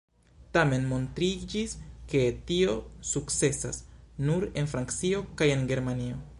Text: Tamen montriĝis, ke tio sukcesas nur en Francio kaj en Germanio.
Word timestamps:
Tamen 0.57 0.87
montriĝis, 0.93 1.75
ke 2.13 2.23
tio 2.49 2.73
sukcesas 3.11 3.81
nur 4.31 4.49
en 4.63 4.75
Francio 4.75 5.25
kaj 5.43 5.53
en 5.59 5.71
Germanio. 5.75 6.23